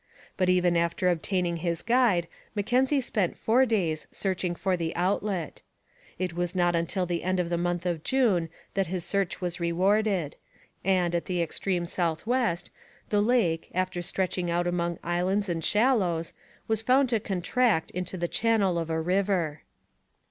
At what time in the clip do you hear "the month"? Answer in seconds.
7.51-7.85